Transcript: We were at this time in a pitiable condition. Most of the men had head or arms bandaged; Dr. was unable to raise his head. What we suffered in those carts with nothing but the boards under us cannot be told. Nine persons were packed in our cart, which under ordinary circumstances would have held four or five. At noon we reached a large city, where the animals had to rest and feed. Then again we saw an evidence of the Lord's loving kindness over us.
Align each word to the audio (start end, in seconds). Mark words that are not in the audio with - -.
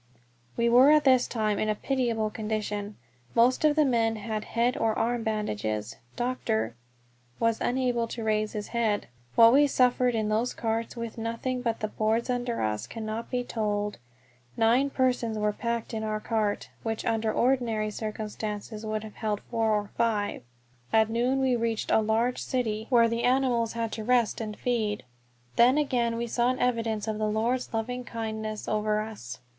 We 0.57 0.67
were 0.67 0.89
at 0.89 1.03
this 1.03 1.27
time 1.27 1.59
in 1.59 1.69
a 1.69 1.75
pitiable 1.75 2.31
condition. 2.31 2.97
Most 3.35 3.63
of 3.63 3.75
the 3.75 3.85
men 3.85 4.15
had 4.15 4.43
head 4.45 4.75
or 4.75 4.97
arms 4.97 5.25
bandaged; 5.25 5.97
Dr. 6.15 6.73
was 7.39 7.61
unable 7.61 8.07
to 8.07 8.23
raise 8.23 8.53
his 8.53 8.69
head. 8.69 9.09
What 9.35 9.53
we 9.53 9.67
suffered 9.67 10.15
in 10.15 10.27
those 10.27 10.55
carts 10.55 10.95
with 10.97 11.19
nothing 11.19 11.61
but 11.61 11.81
the 11.81 11.87
boards 11.87 12.31
under 12.31 12.63
us 12.63 12.87
cannot 12.87 13.29
be 13.29 13.43
told. 13.43 13.99
Nine 14.57 14.89
persons 14.89 15.37
were 15.37 15.53
packed 15.53 15.93
in 15.93 16.01
our 16.03 16.19
cart, 16.19 16.69
which 16.81 17.05
under 17.05 17.31
ordinary 17.31 17.91
circumstances 17.91 18.83
would 18.83 19.03
have 19.03 19.17
held 19.17 19.41
four 19.51 19.69
or 19.69 19.91
five. 19.97 20.41
At 20.91 21.11
noon 21.11 21.39
we 21.39 21.55
reached 21.55 21.91
a 21.91 21.99
large 21.99 22.41
city, 22.41 22.87
where 22.89 23.07
the 23.07 23.21
animals 23.23 23.73
had 23.73 23.91
to 23.91 24.03
rest 24.03 24.41
and 24.41 24.57
feed. 24.57 25.03
Then 25.57 25.77
again 25.77 26.17
we 26.17 26.25
saw 26.25 26.49
an 26.49 26.57
evidence 26.57 27.07
of 27.07 27.19
the 27.19 27.29
Lord's 27.29 27.71
loving 27.71 28.03
kindness 28.03 28.67
over 28.67 28.99
us. 29.01 29.37